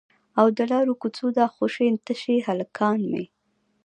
او 0.39 0.47
د 0.57 0.59
لارو 0.71 0.93
کوڅو 1.01 1.27
دا 1.37 1.45
خوشي 1.55 1.87
تشي 2.07 2.35
هلکان 2.47 2.99
مې 3.11 3.25